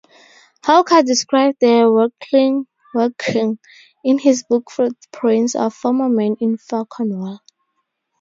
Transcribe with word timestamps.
Hawker 0.63 1.03
described 1.03 1.57
the 1.61 1.87
wrecking 2.95 3.59
in 4.03 4.17
his 4.17 4.41
book 4.41 4.71
"Footprints 4.71 5.53
of 5.53 5.75
Former 5.75 6.09
Men 6.09 6.35
in 6.41 6.57
Far 6.57 6.85
Cornwall". 6.87 7.39